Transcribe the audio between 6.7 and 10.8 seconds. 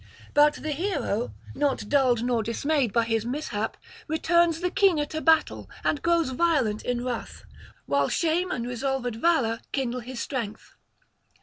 in wrath, while shame and resolved valour kindle his strength.